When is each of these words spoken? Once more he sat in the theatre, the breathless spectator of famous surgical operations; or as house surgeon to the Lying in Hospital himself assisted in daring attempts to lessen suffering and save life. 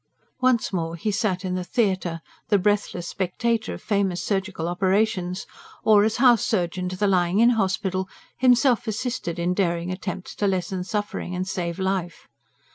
Once 0.41 0.73
more 0.73 0.95
he 0.95 1.11
sat 1.11 1.45
in 1.45 1.53
the 1.53 1.63
theatre, 1.63 2.21
the 2.49 2.57
breathless 2.57 3.07
spectator 3.07 3.75
of 3.75 3.83
famous 3.83 4.19
surgical 4.19 4.67
operations; 4.67 5.45
or 5.83 6.03
as 6.03 6.15
house 6.15 6.41
surgeon 6.43 6.89
to 6.89 6.97
the 6.97 7.05
Lying 7.05 7.37
in 7.39 7.51
Hospital 7.51 8.09
himself 8.35 8.87
assisted 8.87 9.37
in 9.37 9.53
daring 9.53 9.91
attempts 9.91 10.33
to 10.33 10.47
lessen 10.47 10.83
suffering 10.83 11.35
and 11.35 11.47
save 11.47 11.77
life. 11.77 12.27